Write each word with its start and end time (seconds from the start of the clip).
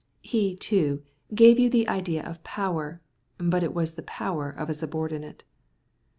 He, 0.23 0.55
too, 0.55 1.03
gave 1.35 1.59
you 1.59 1.69
the 1.69 1.87
idea 1.87 2.23
of 2.23 2.43
power, 2.43 3.01
but 3.37 3.61
it 3.61 3.71
was 3.71 3.93
the 3.93 4.01
power 4.01 4.49
of 4.49 4.67
a 4.67 4.73
subordinate. 4.73 5.43